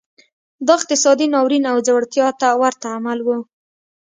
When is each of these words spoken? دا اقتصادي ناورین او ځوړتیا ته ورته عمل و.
دا 0.67 0.71
اقتصادي 0.79 1.25
ناورین 1.33 1.63
او 1.71 1.77
ځوړتیا 1.87 2.27
ته 2.41 2.47
ورته 2.61 2.87
عمل 2.97 3.19
و. 3.23 3.27